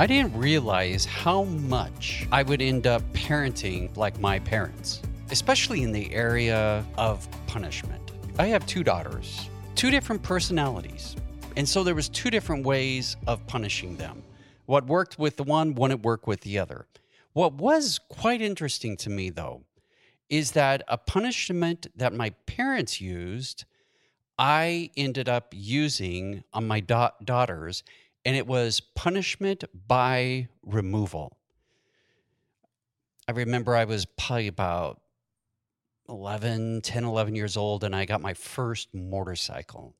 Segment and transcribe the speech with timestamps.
[0.00, 5.92] I didn't realize how much I would end up parenting like my parents, especially in
[5.92, 8.12] the area of punishment.
[8.38, 11.16] I have two daughters, two different personalities.
[11.58, 14.22] And so there was two different ways of punishing them.
[14.64, 16.86] What worked with the one wouldn't work with the other.
[17.34, 19.64] What was quite interesting to me though
[20.30, 23.66] is that a punishment that my parents used
[24.38, 27.82] I ended up using on my da- daughters
[28.24, 31.36] and it was punishment by removal.
[33.28, 35.00] I remember I was probably about
[36.08, 39.94] 11, 10, 11 years old, and I got my first motorcycle.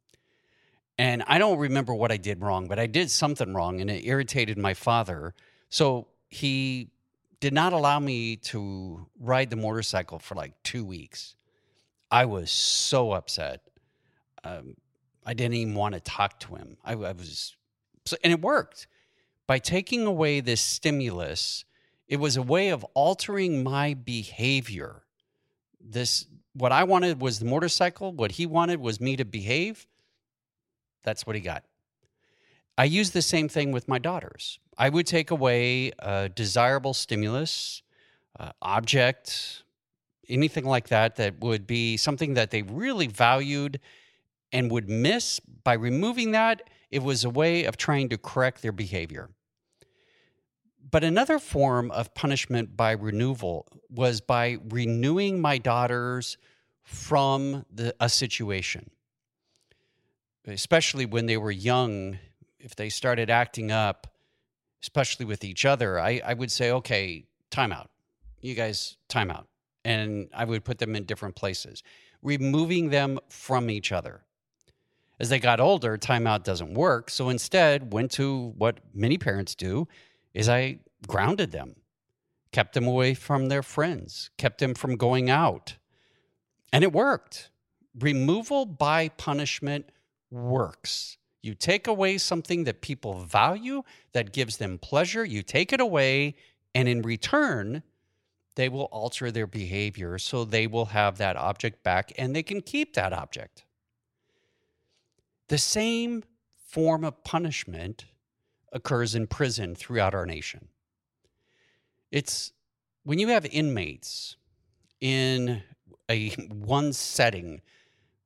[0.98, 4.04] And I don't remember what I did wrong, but I did something wrong and it
[4.04, 5.34] irritated my father.
[5.70, 6.90] So he
[7.40, 11.36] did not allow me to ride the motorcycle for like two weeks.
[12.10, 13.62] I was so upset.
[14.44, 14.74] Um,
[15.24, 16.76] I didn't even want to talk to him.
[16.84, 17.56] I, I was
[18.04, 18.86] so, and it worked.
[19.46, 21.64] By taking away this stimulus,
[22.08, 25.02] it was a way of altering my behavior.
[25.80, 29.86] This what I wanted was the motorcycle, what he wanted was me to behave.
[31.04, 31.64] That's what he got.
[32.76, 34.58] I use the same thing with my daughters.
[34.76, 37.82] I would take away a desirable stimulus,
[38.38, 39.62] uh, object,
[40.28, 43.80] anything like that, that would be something that they really valued
[44.52, 45.40] and would miss.
[45.62, 49.30] By removing that, it was a way of trying to correct their behavior.
[50.90, 56.36] But another form of punishment by renewal was by renewing my daughters
[56.82, 58.90] from the, a situation,
[60.46, 62.18] especially when they were young.
[62.58, 64.08] If they started acting up,
[64.82, 67.86] especially with each other, I, I would say, okay, timeout.
[68.40, 69.44] You guys, timeout.
[69.84, 71.82] And I would put them in different places,
[72.22, 74.24] removing them from each other.
[75.20, 77.10] As they got older, timeout doesn't work.
[77.10, 79.86] So instead, went to what many parents do
[80.32, 81.76] is I grounded them,
[82.52, 85.76] kept them away from their friends, kept them from going out.
[86.72, 87.50] And it worked.
[87.98, 89.90] Removal by punishment
[90.30, 91.18] works.
[91.42, 93.82] You take away something that people value,
[94.12, 96.34] that gives them pleasure, you take it away,
[96.74, 97.82] and in return,
[98.54, 102.62] they will alter their behavior so they will have that object back and they can
[102.62, 103.64] keep that object.
[105.50, 106.22] The same
[106.68, 108.04] form of punishment
[108.72, 110.68] occurs in prison throughout our nation.
[112.12, 112.52] It's
[113.02, 114.36] when you have inmates
[115.00, 115.64] in
[116.08, 117.62] a one setting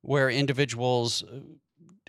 [0.01, 1.39] where individuals uh,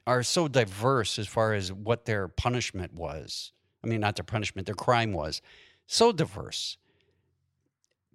[0.07, 3.53] are so diverse as far as what their punishment was.
[3.83, 5.41] I mean, not their punishment, their crime was
[5.87, 6.77] so diverse.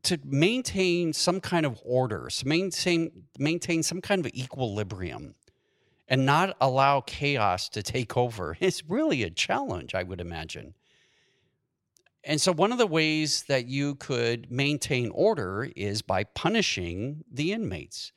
[0.04, 5.34] To maintain some kind of order, to maintain maintain some kind of equilibrium,
[6.12, 10.76] and not allow chaos to take over is really a challenge, I would imagine.
[12.24, 17.52] And so, one of the ways that you could maintain order is by punishing the
[17.52, 18.12] inmates.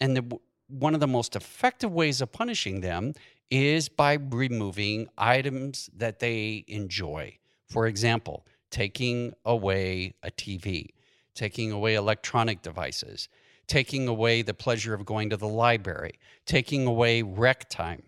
[0.00, 3.12] And the, one of the most effective ways of punishing them
[3.50, 7.38] is by removing items that they enjoy.
[7.68, 10.88] For example, taking away a TV,
[11.36, 13.28] taking away electronic devices,
[13.66, 18.02] taking away the pleasure of going to the library, taking away rec time.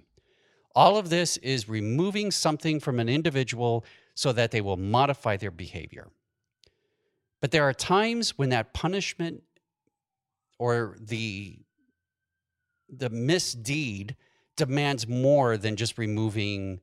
[0.75, 3.85] All of this is removing something from an individual
[4.15, 6.09] so that they will modify their behavior.
[7.41, 9.43] But there are times when that punishment
[10.59, 11.59] or the,
[12.89, 14.17] the misdeed
[14.57, 16.81] demands more than just removing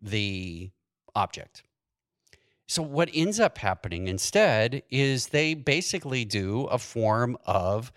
[0.00, 0.70] the
[1.14, 1.62] object.
[2.66, 7.92] So, what ends up happening instead is they basically do a form of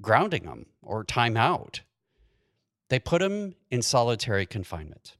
[0.00, 1.80] grounding them or timeout.
[2.88, 5.16] They put them in solitary confinement.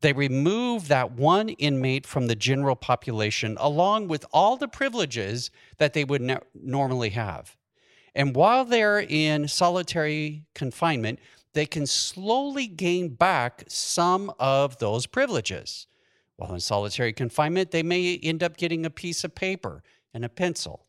[0.00, 5.92] They remove that one inmate from the general population along with all the privileges that
[5.92, 7.56] they would ne- normally have.
[8.14, 11.18] And while they're in solitary confinement,
[11.52, 15.86] they can slowly gain back some of those privileges.
[16.40, 19.82] While in solitary confinement, they may end up getting a piece of paper
[20.14, 20.86] and a pencil.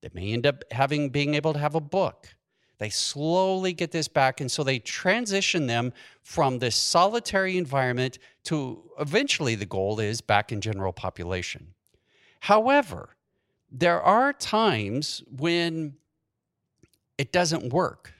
[0.00, 2.34] They may end up having being able to have a book.
[2.78, 5.92] They slowly get this back, and so they transition them
[6.22, 11.74] from this solitary environment to eventually the goal is back in general population.
[12.40, 13.10] However,
[13.70, 15.96] there are times when
[17.18, 18.14] it doesn't work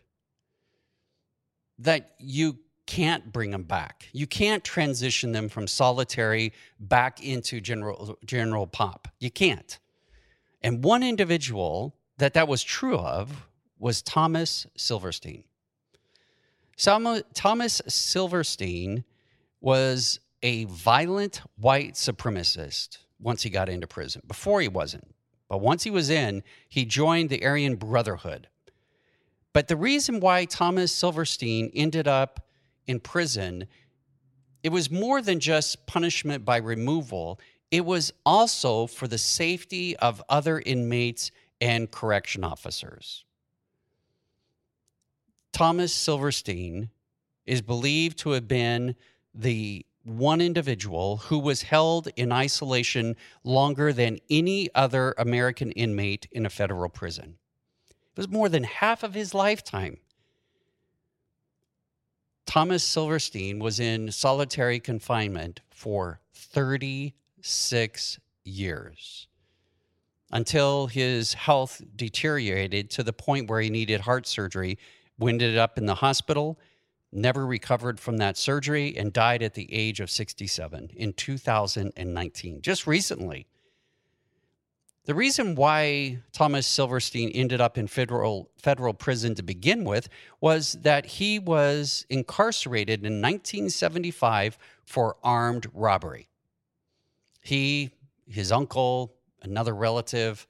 [1.78, 2.58] that you
[2.90, 4.08] can't bring them back.
[4.12, 9.06] You can't transition them from solitary back into general general pop.
[9.20, 9.78] You can't.
[10.60, 13.46] And one individual that that was true of
[13.78, 15.44] was Thomas Silverstein.
[16.76, 19.04] Thomas Silverstein
[19.60, 24.20] was a violent white supremacist once he got into prison.
[24.26, 25.14] Before he wasn't.
[25.48, 28.48] But once he was in, he joined the Aryan Brotherhood.
[29.52, 32.46] But the reason why Thomas Silverstein ended up
[32.87, 33.67] in prison,
[34.62, 37.41] it was more than just punishment by removal.
[37.71, 41.31] It was also for the safety of other inmates
[41.61, 43.25] and correction officers.
[45.53, 46.91] Thomas Silverstein
[47.47, 48.94] is believed to have been
[49.35, 56.47] the one individual who was held in isolation longer than any other American inmate in
[56.47, 57.37] a federal prison.
[57.91, 59.99] It was more than half of his lifetime.
[62.50, 69.29] Thomas Silverstein was in solitary confinement for 36 years
[70.32, 74.79] until his health deteriorated to the point where he needed heart surgery,
[75.23, 76.58] ended up in the hospital,
[77.12, 82.85] never recovered from that surgery, and died at the age of 67 in 2019, just
[82.85, 83.46] recently.
[85.06, 90.08] The reason why Thomas Silverstein ended up in federal federal prison to begin with
[90.41, 96.29] was that he was incarcerated in 1975 for armed robbery.
[97.43, 97.91] He,
[98.29, 100.47] his uncle, another relative,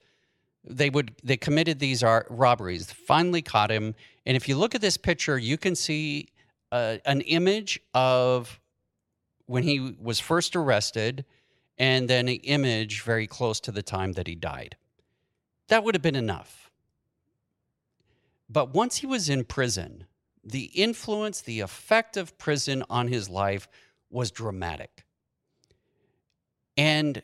[0.64, 2.90] they would they committed these robberies.
[2.90, 3.94] Finally caught him,
[4.26, 6.28] and if you look at this picture, you can see
[6.72, 8.60] uh, an image of
[9.46, 11.24] when he was first arrested
[11.80, 14.76] and then an image very close to the time that he died.
[15.68, 16.70] That would have been enough.
[18.50, 20.04] But once he was in prison,
[20.44, 23.66] the influence, the effect of prison on his life
[24.10, 25.04] was dramatic.
[26.76, 27.22] And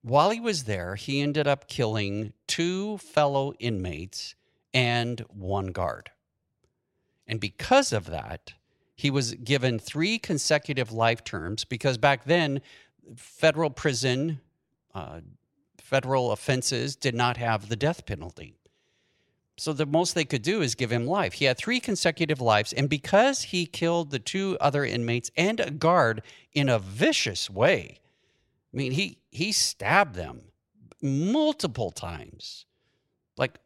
[0.00, 4.34] while he was there, he ended up killing two fellow inmates
[4.72, 6.10] and one guard.
[7.26, 8.54] And because of that,
[8.94, 12.62] he was given three consecutive life terms because back then,
[13.16, 14.40] federal prison,
[14.94, 15.20] uh,
[15.78, 18.54] federal offenses did not have the death penalty.
[19.58, 21.34] So the most they could do is give him life.
[21.34, 22.72] He had three consecutive lives.
[22.72, 26.22] And because he killed the two other inmates and a guard
[26.52, 28.00] in a vicious way,
[28.72, 30.40] I mean, he, he stabbed them
[31.02, 32.64] multiple times,
[33.36, 33.58] like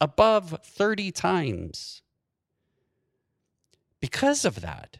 [0.00, 2.02] above 30 times.
[4.00, 4.98] Because of that,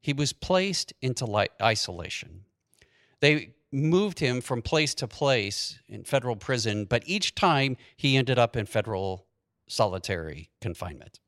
[0.00, 1.26] he was placed into
[1.60, 2.44] isolation.
[3.24, 8.38] They moved him from place to place in federal prison, but each time he ended
[8.38, 9.24] up in federal
[9.66, 11.20] solitary confinement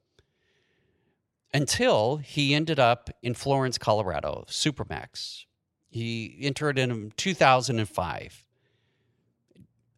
[1.54, 5.46] until he ended up in Florence, Colorado, Supermax.
[5.88, 8.44] He entered in 2005.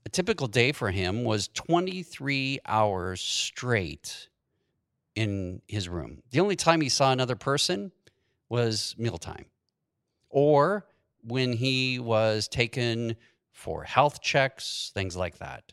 [0.07, 4.29] A typical day for him was 23 hours straight
[5.17, 6.23] in his room.
[6.31, 7.91] The only time he saw another person
[8.49, 9.47] was mealtime
[10.31, 10.87] or
[11.23, 13.17] when he was taken
[13.53, 15.73] for health checks, things like that.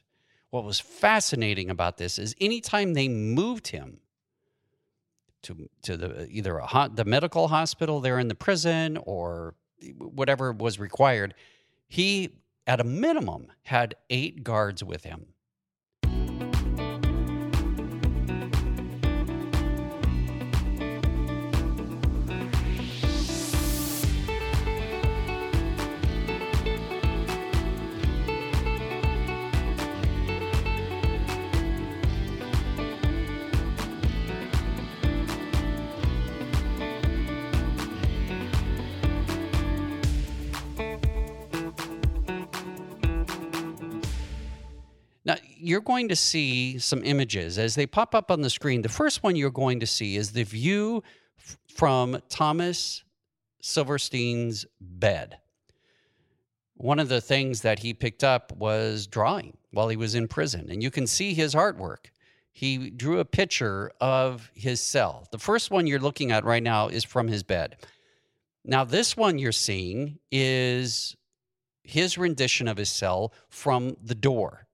[0.50, 4.00] What was fascinating about this is anytime they moved him
[5.44, 9.54] to, to the either a, the medical hospital there in the prison or
[9.98, 11.36] whatever was required,
[11.88, 12.30] he
[12.66, 15.28] at a minimum had eight guards with him
[45.66, 48.82] you're going to see some images as they pop up on the screen.
[48.82, 51.02] The first one you're going to see is the view
[51.40, 53.04] f- from Thomas
[53.62, 55.40] Silverstein's bed.
[56.76, 60.68] One of the things that he picked up was drawing while he was in prison,
[60.70, 62.12] and you can see his artwork.
[62.54, 65.28] He drew a picture of his cell.
[65.32, 67.78] The first one you're looking at right now is from his bed.
[68.64, 71.16] Now, this one you're seeing is
[71.84, 74.65] his rendition of his cell from the door.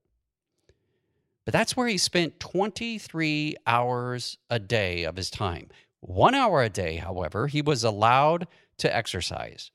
[1.51, 5.67] That's where he spent 23 hours a day of his time.
[5.99, 9.71] One hour a day, however, he was allowed to exercise.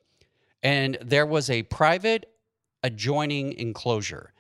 [0.62, 2.26] And there was a private
[2.83, 4.33] adjoining enclosure.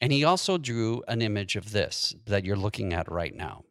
[0.00, 3.64] And he also drew an image of this that you're looking at right now.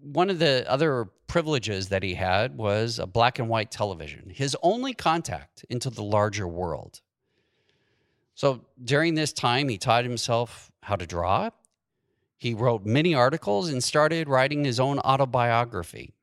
[0.00, 4.56] One of the other privileges that he had was a black and white television, his
[4.62, 7.00] only contact into the larger world.
[8.34, 11.50] So during this time, he taught himself how to draw,
[12.38, 16.14] he wrote many articles and started writing his own autobiography.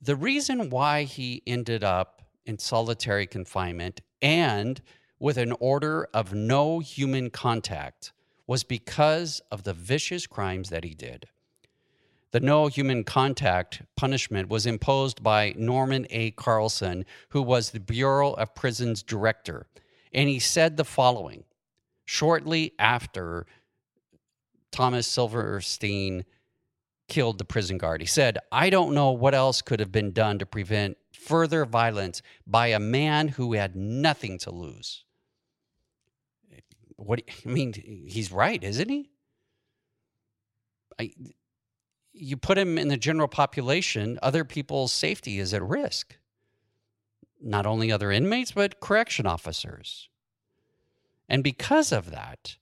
[0.00, 4.80] The reason why he ended up in solitary confinement and
[5.18, 8.12] with an order of no human contact
[8.46, 11.26] was because of the vicious crimes that he did.
[12.32, 16.30] The no human contact punishment was imposed by Norman A.
[16.32, 19.66] Carlson, who was the Bureau of Prisons director.
[20.12, 21.44] And he said the following
[22.10, 23.46] shortly after
[24.72, 26.24] Thomas Silverstein
[27.08, 28.00] killed the prison guard.
[28.00, 32.20] He said, I don't know what else could have been done to prevent further violence
[32.44, 35.04] by a man who had nothing to lose.
[36.96, 37.74] What I mean,
[38.08, 39.08] he's right, isn't he?
[40.98, 41.12] I,
[42.12, 46.16] you put him in the general population, other people's safety is at risk.
[47.40, 50.08] Not only other inmates, but correction officers.
[51.30, 52.56] And because of that,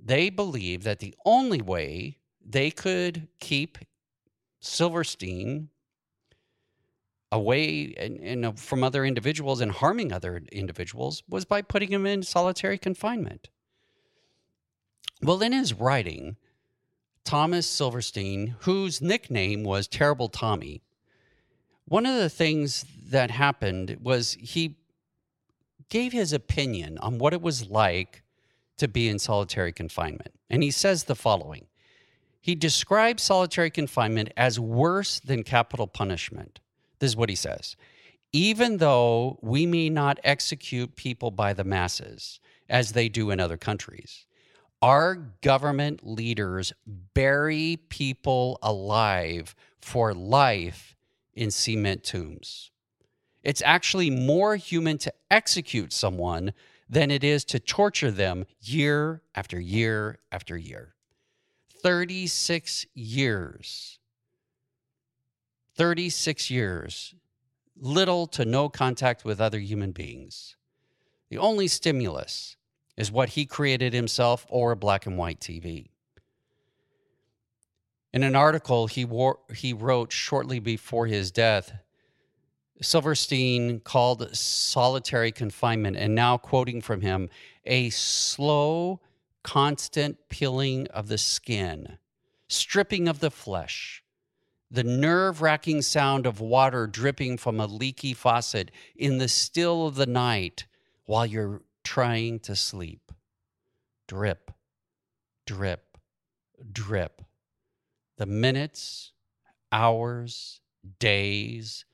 [0.00, 3.78] they believe that the only way they could keep
[4.60, 5.68] Silverstein
[7.30, 7.94] away
[8.42, 13.50] uh, from other individuals and harming other individuals was by putting him in solitary confinement.
[15.20, 16.36] Well, in his writing,
[17.24, 20.82] Thomas Silverstein, whose nickname was Terrible Tommy,
[21.86, 24.76] one of the things that happened was he
[25.88, 28.22] gave his opinion on what it was like
[28.76, 30.34] to be in solitary confinement.
[30.50, 31.66] And he says the following
[32.40, 36.60] He describes solitary confinement as worse than capital punishment.
[36.98, 37.76] This is what he says.
[38.32, 43.56] Even though we may not execute people by the masses, as they do in other
[43.56, 44.26] countries,
[44.82, 46.72] our government leaders
[47.14, 50.96] bury people alive for life
[51.34, 52.70] in cement tombs.
[53.44, 56.54] It's actually more human to execute someone
[56.88, 60.94] than it is to torture them year after year after year.
[61.82, 63.98] 36 years.
[65.76, 67.14] 36 years.
[67.76, 70.56] Little to no contact with other human beings.
[71.28, 72.56] The only stimulus
[72.96, 75.88] is what he created himself or a black and white TV.
[78.14, 81.72] In an article he, wore, he wrote shortly before his death,
[82.80, 87.28] Silverstein called solitary confinement, and now quoting from him,
[87.64, 89.00] a slow,
[89.42, 91.98] constant peeling of the skin,
[92.48, 94.02] stripping of the flesh,
[94.70, 99.94] the nerve wracking sound of water dripping from a leaky faucet in the still of
[99.94, 100.66] the night
[101.04, 103.12] while you're trying to sleep.
[104.08, 104.50] Drip,
[105.46, 105.96] drip,
[106.72, 107.22] drip.
[108.16, 109.12] The minutes,
[109.70, 110.60] hours,
[110.98, 111.84] days,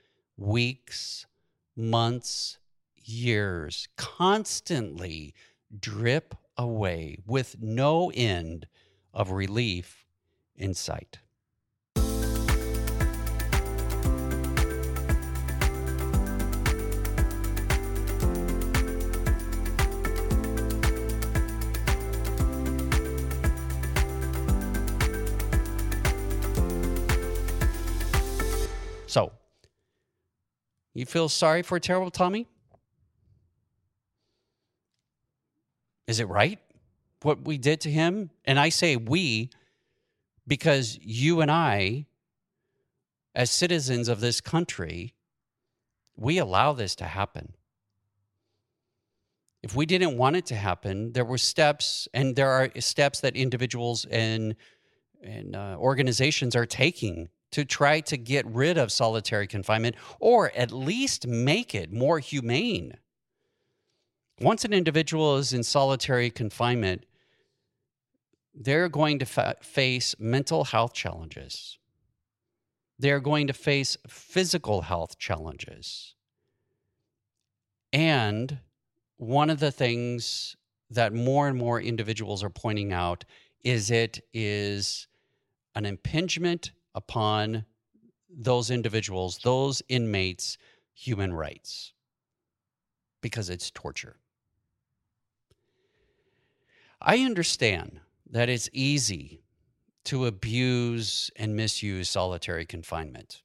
[0.40, 1.26] weeks,
[1.76, 2.59] months,
[2.97, 5.35] years constantly
[5.78, 8.66] drip away with no end
[9.12, 10.06] of relief
[10.56, 11.18] in sight.
[29.06, 29.32] So,
[30.94, 32.47] you feel sorry for Terrible Tommy?
[36.06, 36.59] Is it right
[37.23, 38.30] what we did to him?
[38.44, 39.50] And I say we
[40.47, 42.06] because you and I,
[43.35, 45.14] as citizens of this country,
[46.16, 47.52] we allow this to happen.
[49.62, 53.37] If we didn't want it to happen, there were steps, and there are steps that
[53.37, 54.56] individuals and
[55.23, 60.71] and uh, organizations are taking to try to get rid of solitary confinement or at
[60.71, 62.95] least make it more humane.
[64.40, 67.04] Once an individual is in solitary confinement,
[68.54, 71.78] they're going to fa- face mental health challenges.
[72.99, 76.14] They're going to face physical health challenges.
[77.92, 78.59] And
[79.16, 80.57] one of the things
[80.90, 83.25] that more and more individuals are pointing out
[83.62, 85.07] is it is
[85.75, 87.64] an impingement upon
[88.28, 90.56] those individuals, those inmates'
[90.94, 91.92] human rights
[93.20, 94.16] because it's torture.
[97.00, 99.42] I understand that it's easy
[100.04, 103.42] to abuse and misuse solitary confinement.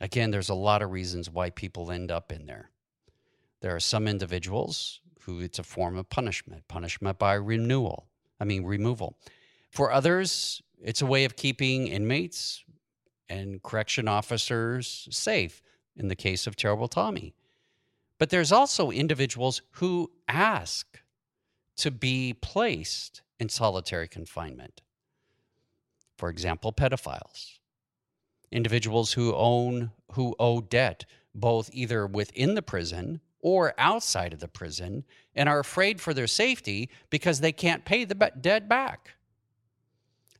[0.00, 2.70] Again, there's a lot of reasons why people end up in there.
[3.60, 8.06] There are some individuals who it's a form of punishment, punishment by renewal,
[8.40, 9.18] I mean, removal.
[9.70, 12.64] For others, it's a way of keeping inmates
[13.28, 15.62] and correction officers safe
[15.96, 17.34] in the case of Terrible Tommy.
[18.18, 21.00] But there's also individuals who ask
[21.76, 24.82] to be placed in solitary confinement.
[26.16, 27.58] For example, pedophiles.
[28.50, 31.04] individuals who own who owe debt
[31.34, 35.04] both either within the prison or outside of the prison
[35.34, 39.14] and are afraid for their safety because they can't pay the debt back.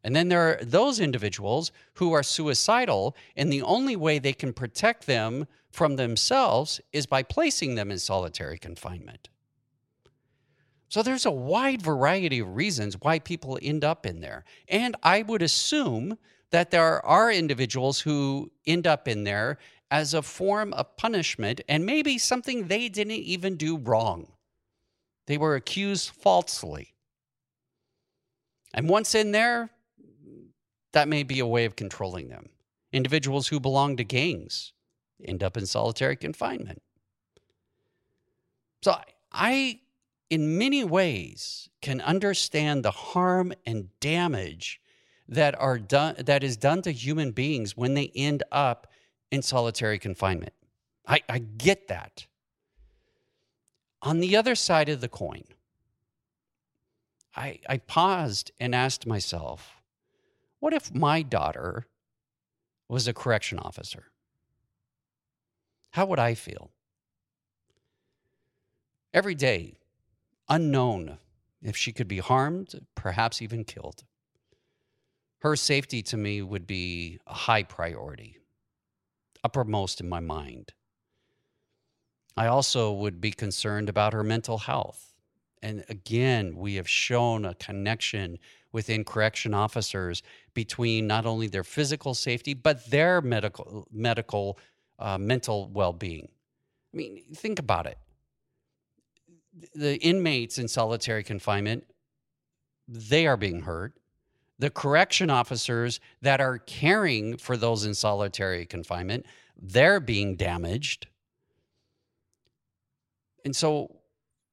[0.08, 4.54] And then there are those individuals who are suicidal, and the only way they can
[4.54, 9.28] protect them from themselves is by placing them in solitary confinement.
[10.88, 14.46] So there's a wide variety of reasons why people end up in there.
[14.66, 16.16] And I would assume
[16.52, 19.58] that there are individuals who end up in there
[19.90, 24.32] as a form of punishment and maybe something they didn't even do wrong.
[25.26, 26.94] They were accused falsely.
[28.72, 29.68] And once in there,
[30.92, 32.48] that may be a way of controlling them.
[32.92, 34.72] Individuals who belong to gangs
[35.24, 36.82] end up in solitary confinement.
[38.82, 38.96] So
[39.32, 39.80] I,
[40.30, 44.80] in many ways, can understand the harm and damage
[45.28, 48.86] that are done that is done to human beings when they end up
[49.30, 50.54] in solitary confinement.
[51.06, 52.26] I, I get that.
[54.00, 55.44] On the other side of the coin,
[57.34, 59.77] I, I paused and asked myself,
[60.60, 61.86] what if my daughter
[62.88, 64.06] was a correction officer?
[65.90, 66.70] How would I feel?
[69.14, 69.78] Every day,
[70.48, 71.18] unknown
[71.62, 74.04] if she could be harmed, perhaps even killed.
[75.40, 78.38] Her safety to me would be a high priority,
[79.44, 80.72] uppermost in my mind.
[82.36, 85.14] I also would be concerned about her mental health.
[85.62, 88.38] And again, we have shown a connection
[88.72, 90.22] within correction officers
[90.54, 94.58] between not only their physical safety but their medical medical
[94.98, 96.28] uh, mental well-being.
[96.92, 97.98] I mean, think about it.
[99.74, 101.84] The inmates in solitary confinement,
[102.86, 103.94] they are being hurt.
[104.58, 109.24] The correction officers that are caring for those in solitary confinement,
[109.56, 111.06] they're being damaged.
[113.44, 113.97] And so,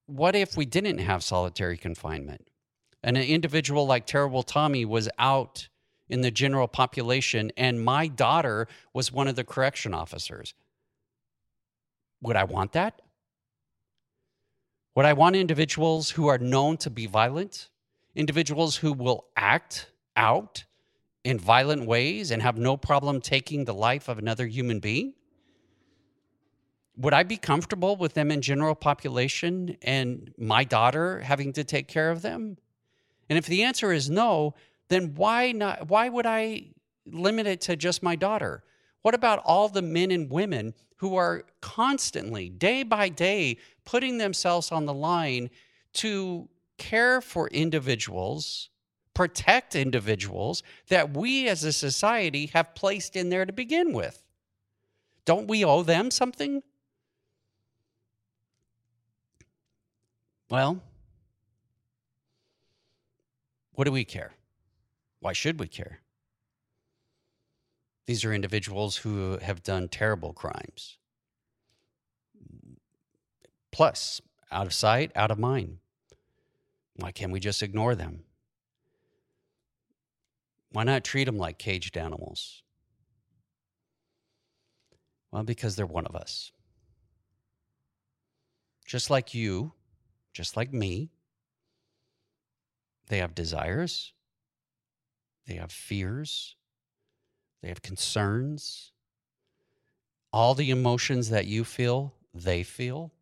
[0.07, 2.47] what if we didn't have solitary confinement?
[3.05, 5.69] and an individual like Terrible Tommy was out
[6.09, 10.55] in the general population, and my daughter was one of the correction officers.
[12.21, 12.99] Would I want that?
[14.95, 17.69] Would I want individuals who are known to be violent,
[18.15, 20.65] individuals who will act out
[21.23, 25.13] in violent ways and have no problem taking the life of another human being?
[26.97, 31.87] Would I be comfortable with them in general population and my daughter having to take
[31.87, 32.57] care of them?
[33.29, 34.53] And if the answer is no,
[34.87, 36.67] then why not why would I
[37.05, 38.63] limit it to just my daughter?
[39.01, 44.71] What about all the men and women who are constantly, day by day, putting themselves
[44.71, 45.49] on the line
[45.93, 48.69] to care for individuals,
[49.13, 54.23] protect individuals that we as a society have placed in there to begin with?
[55.25, 56.63] Don't we owe them something?
[60.49, 60.81] Well,
[63.73, 64.33] what do we care?
[65.19, 66.01] Why should we care?
[68.05, 70.97] These are individuals who have done terrible crimes.
[73.71, 75.79] Plus, out of sight, out of mind.
[76.97, 78.23] Why can't we just ignore them?
[80.71, 82.61] Why not treat them like caged animals?
[85.31, 86.51] Well, because they're one of us.
[88.85, 89.73] Just like you,
[90.35, 91.09] just like me,
[93.07, 94.11] they have desires,
[95.47, 96.57] they have fears,
[97.61, 98.91] they have concerns.
[100.33, 103.13] All the emotions that you feel, they feel.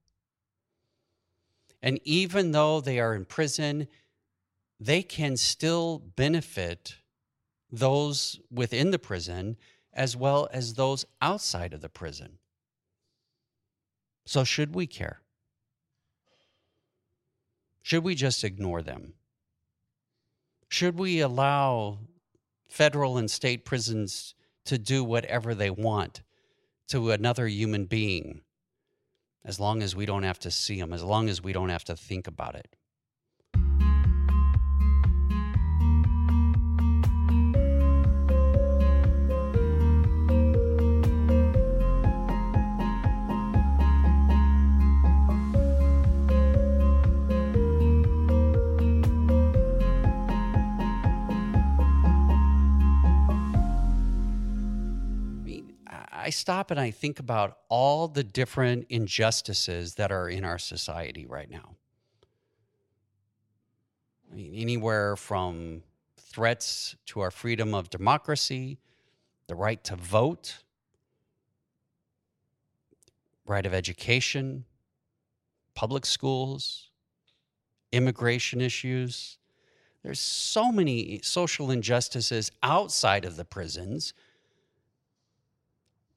[1.83, 3.87] And even though they are in prison,
[4.79, 6.95] they can still benefit
[7.71, 9.57] those within the prison
[9.93, 12.39] as well as those outside of the prison.
[14.25, 15.22] So, should we care?
[17.83, 19.13] Should we just ignore them?
[20.69, 21.99] Should we allow
[22.67, 24.33] federal and state prisons
[24.65, 26.23] to do whatever they want
[26.87, 28.41] to another human being
[29.45, 31.83] as long as we don't have to see them, as long as we don't have
[31.83, 32.75] to think about it?
[56.43, 61.49] Stop and I think about all the different injustices that are in our society right
[61.49, 61.77] now.
[64.29, 65.83] I mean, anywhere from
[66.17, 68.77] threats to our freedom of democracy,
[69.47, 70.57] the right to vote,
[73.45, 74.65] right of education,
[75.75, 76.89] public schools,
[77.93, 79.37] immigration issues.
[80.03, 84.13] There's so many social injustices outside of the prisons.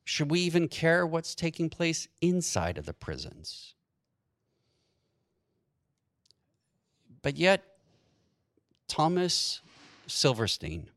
[0.08, 3.74] Should we even care what's taking place inside of the prisons?
[7.22, 7.64] But yet,
[8.86, 9.60] Thomas
[10.06, 10.90] Silverstein,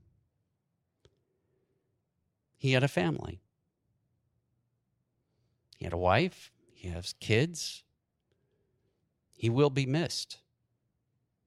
[2.56, 3.42] he had a family.
[5.76, 7.82] He had a wife, he has kids.
[9.34, 10.38] He will be missed.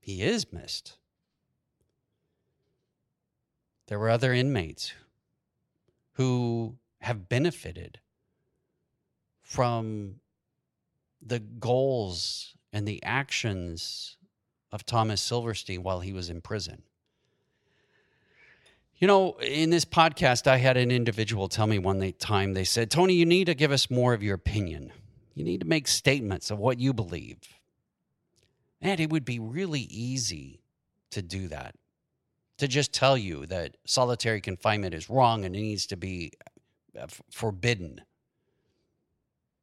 [0.01, 0.97] He is missed.
[3.87, 4.95] There were other inmates
[6.15, 7.99] who have benefited
[9.43, 10.17] from
[11.21, 14.17] the goals and the actions
[14.71, 16.83] of Thomas Silverstein while he was in prison.
[18.97, 22.91] You know, in this podcast, I had an individual tell me one time, they said,
[22.91, 24.93] Tony, you need to give us more of your opinion.
[25.35, 27.39] You need to make statements of what you believe.
[28.81, 30.63] And it would be really easy
[31.11, 31.75] to do that,
[32.59, 36.33] to just tell you that solitary confinement is wrong and it needs to be
[36.99, 38.03] Uh, forbidden.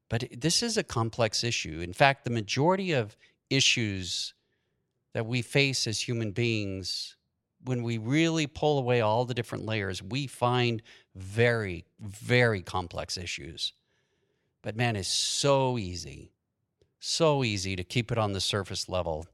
[0.09, 1.81] But this is a complex issue.
[1.81, 3.15] In fact, the majority of
[3.51, 4.33] issues
[5.13, 7.15] that we face as human beings,
[7.63, 10.81] when we really pull away all the different layers, we find
[11.15, 13.73] very, very complex issues.
[14.63, 16.31] But man, it's so easy,
[16.99, 19.27] so easy to keep it on the surface level,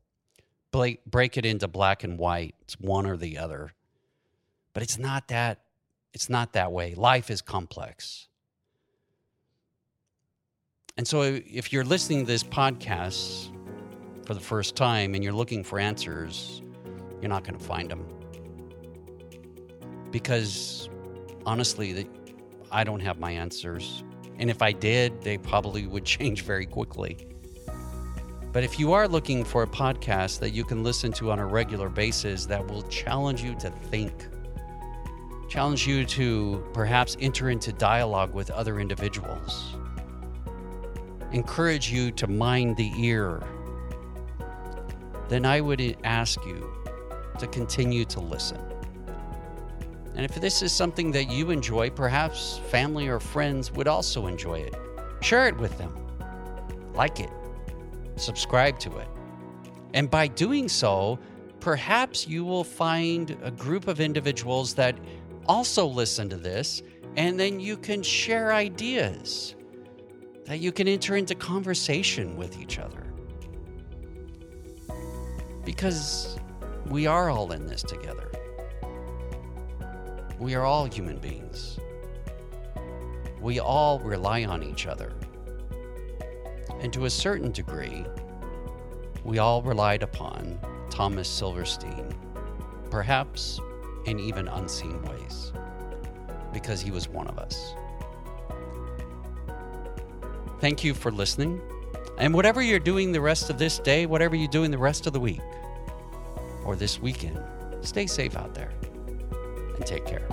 [0.72, 2.56] break, break it into black and white.
[2.62, 3.72] It's one or the other.
[4.74, 5.62] But it's not that.
[6.16, 6.96] It's not that way.
[6.96, 8.30] Life is complex.
[10.96, 13.52] And so, if you're listening to this podcast
[14.26, 16.62] for the first time and you're looking for answers,
[17.20, 18.08] you're not going to find them.
[20.10, 20.88] Because
[21.46, 22.08] honestly,
[22.72, 24.06] I don't have my answers.
[24.40, 27.18] And if I did, they probably would change very quickly.
[28.54, 31.46] But if you are looking for a podcast that you can listen to on a
[31.46, 34.14] regular basis that will challenge you to think,
[35.48, 39.76] challenge you to perhaps enter into dialogue with other individuals,
[41.32, 43.42] encourage you to mind the ear
[45.28, 46.72] then I would ask you
[47.40, 48.60] to continue to listen.
[50.16, 54.60] And if this is something that you enjoy, perhaps family or friends would also enjoy
[54.60, 54.76] it.
[55.22, 55.94] Share it with them,
[56.94, 57.32] like it,
[58.16, 59.08] subscribe to it.
[59.94, 61.20] And by doing so,
[61.60, 64.96] perhaps you will find a group of individuals that
[65.48, 66.82] also listen to this,
[67.18, 69.56] and then you can share ideas,
[70.46, 73.06] that you can enter into conversation with each other
[75.66, 76.38] because
[76.86, 78.32] we are all in this together.
[80.40, 81.80] We are all human beings.
[83.42, 85.12] We all rely on each other.
[86.80, 88.06] And to a certain degree,
[89.24, 90.60] we all relied upon
[90.92, 92.14] Thomas Silverstein,
[92.92, 93.60] perhaps
[94.06, 95.52] in even unseen ways,
[96.54, 97.74] because he was one of us.
[100.60, 101.62] Thank you for listening.
[102.18, 105.14] And whatever you're doing the rest of this day, whatever you're doing the rest of
[105.14, 105.42] the week
[106.64, 107.40] or this weekend,
[107.82, 108.72] stay safe out there
[109.76, 110.26] and take care.